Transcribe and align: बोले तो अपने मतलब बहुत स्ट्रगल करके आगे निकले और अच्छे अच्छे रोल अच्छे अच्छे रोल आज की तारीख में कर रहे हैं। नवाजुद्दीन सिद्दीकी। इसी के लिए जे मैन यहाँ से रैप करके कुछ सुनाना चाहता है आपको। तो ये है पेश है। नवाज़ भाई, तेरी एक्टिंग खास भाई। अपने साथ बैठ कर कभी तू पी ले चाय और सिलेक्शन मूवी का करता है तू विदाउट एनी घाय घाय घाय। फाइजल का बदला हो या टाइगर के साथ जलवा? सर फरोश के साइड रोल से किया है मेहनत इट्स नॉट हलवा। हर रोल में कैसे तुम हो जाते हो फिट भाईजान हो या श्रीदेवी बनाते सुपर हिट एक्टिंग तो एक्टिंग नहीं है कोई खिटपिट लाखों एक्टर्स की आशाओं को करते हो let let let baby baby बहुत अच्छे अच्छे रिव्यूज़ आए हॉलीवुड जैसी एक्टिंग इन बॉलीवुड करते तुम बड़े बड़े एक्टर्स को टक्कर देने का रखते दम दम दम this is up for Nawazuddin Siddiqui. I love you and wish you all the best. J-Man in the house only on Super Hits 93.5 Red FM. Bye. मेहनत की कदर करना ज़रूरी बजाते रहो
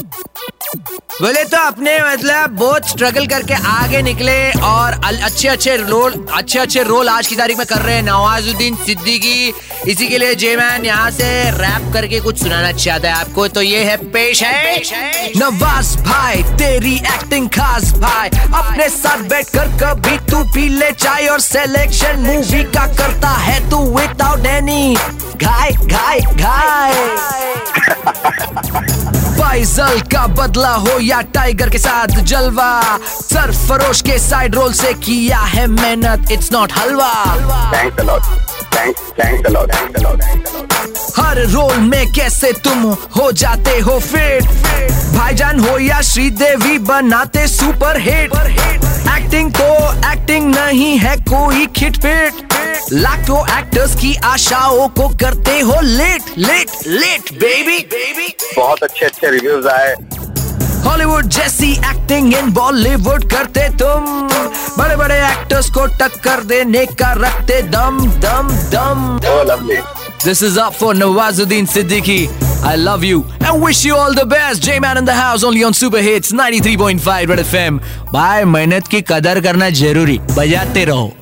बोले 0.00 1.44
तो 1.44 1.58
अपने 1.58 1.98
मतलब 2.00 2.50
बहुत 2.50 2.88
स्ट्रगल 2.88 3.26
करके 3.26 3.54
आगे 3.68 4.02
निकले 4.02 4.50
और 4.64 4.92
अच्छे 5.04 5.48
अच्छे 5.48 5.76
रोल 5.76 6.12
अच्छे 6.32 6.58
अच्छे 6.58 6.82
रोल 6.82 7.08
आज 7.08 7.26
की 7.26 7.36
तारीख 7.36 7.58
में 7.58 7.66
कर 7.66 7.80
रहे 7.82 7.94
हैं। 7.94 8.02
नवाजुद्दीन 8.02 8.76
सिद्दीकी। 8.76 9.52
इसी 9.88 10.08
के 10.08 10.18
लिए 10.18 10.34
जे 10.34 10.54
मैन 10.56 10.84
यहाँ 10.84 11.10
से 11.10 11.28
रैप 11.50 11.92
करके 11.92 12.20
कुछ 12.20 12.38
सुनाना 12.38 12.72
चाहता 12.72 13.08
है 13.08 13.14
आपको। 13.14 13.48
तो 13.48 13.62
ये 13.62 13.82
है 13.84 13.96
पेश 14.12 14.42
है। 14.42 15.32
नवाज़ 15.36 15.96
भाई, 15.98 16.42
तेरी 16.58 16.94
एक्टिंग 16.96 17.48
खास 17.48 17.92
भाई। 17.94 18.28
अपने 18.28 18.88
साथ 18.88 19.28
बैठ 19.28 19.50
कर 19.56 19.76
कभी 19.82 20.18
तू 20.30 20.44
पी 20.54 20.68
ले 20.68 20.92
चाय 20.92 21.26
और 21.26 21.40
सिलेक्शन 21.40 22.20
मूवी 22.20 22.62
का 22.74 22.86
करता 22.94 23.30
है 23.38 23.58
तू 23.70 23.84
विदाउट 23.98 24.46
एनी 24.46 24.96
घाय 25.36 25.72
घाय 25.72 26.20
घाय। 26.20 27.37
फाइजल 29.58 30.00
का 30.10 30.26
बदला 30.38 30.72
हो 30.72 30.98
या 31.00 31.20
टाइगर 31.34 31.68
के 31.70 31.78
साथ 31.78 32.08
जलवा? 32.30 32.98
सर 33.02 33.52
फरोश 33.66 34.00
के 34.08 34.18
साइड 34.18 34.54
रोल 34.54 34.72
से 34.72 34.92
किया 34.94 35.38
है 35.54 35.66
मेहनत 35.66 36.30
इट्स 36.32 36.52
नॉट 36.52 36.72
हलवा। 36.72 37.10
हर 41.16 41.40
रोल 41.50 41.76
में 41.88 42.12
कैसे 42.12 42.52
तुम 42.64 42.84
हो 43.16 43.30
जाते 43.42 43.78
हो 43.88 43.98
फिट 44.00 44.44
भाईजान 45.16 45.60
हो 45.60 45.78
या 45.78 46.00
श्रीदेवी 46.10 46.78
बनाते 46.92 47.46
सुपर 47.48 48.00
हिट 48.00 48.34
एक्टिंग 49.16 49.52
तो 49.54 49.72
एक्टिंग 50.12 50.54
नहीं 50.54 50.98
है 50.98 51.16
कोई 51.34 51.66
खिटपिट 51.76 52.46
लाखों 52.92 53.40
एक्टर्स 53.58 53.94
की 54.00 54.14
आशाओं 54.24 54.86
को 54.98 55.08
करते 55.22 55.58
हो 55.60 55.80
let 55.82 56.28
let 56.38 56.70
let 56.86 57.32
baby 57.40 57.78
baby 57.94 58.28
बहुत 58.56 58.82
अच्छे 58.82 59.06
अच्छे 59.06 59.30
रिव्यूज़ 59.30 59.66
आए 59.68 59.92
हॉलीवुड 60.84 61.26
जैसी 61.36 61.70
एक्टिंग 61.72 62.34
इन 62.34 62.50
बॉलीवुड 62.54 63.28
करते 63.32 63.68
तुम 63.82 64.06
बड़े 64.78 64.96
बड़े 64.96 65.18
एक्टर्स 65.26 65.70
को 65.70 65.86
टक्कर 66.00 66.42
देने 66.52 66.86
का 67.02 67.12
रखते 67.18 67.60
दम 67.76 68.00
दम 68.24 68.48
दम 68.74 69.68
this 70.24 70.42
is 70.42 70.58
up 70.60 70.74
for 70.74 70.94
Nawazuddin 70.94 71.68
Siddiqui. 71.74 72.18
I 72.64 72.74
love 72.76 73.04
you 73.04 73.20
and 73.40 73.62
wish 73.62 73.84
you 73.84 73.94
all 73.96 74.14
the 74.14 74.26
best. 74.26 74.62
J-Man 74.62 74.98
in 74.98 75.04
the 75.04 75.14
house 75.14 75.44
only 75.44 75.62
on 75.62 75.74
Super 75.74 76.02
Hits 76.08 76.32
93.5 76.32 77.28
Red 77.28 77.44
FM. 77.44 77.78
Bye. 78.12 78.44
मेहनत 78.46 78.88
की 78.88 79.02
कदर 79.08 79.40
करना 79.40 79.70
ज़रूरी 79.84 80.18
बजाते 80.36 80.84
रहो 80.84 81.17